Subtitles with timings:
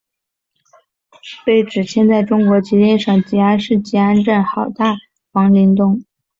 [1.45, 4.95] 碑址现在中国吉林省集安市集安镇好太
[5.33, 6.03] 王陵东。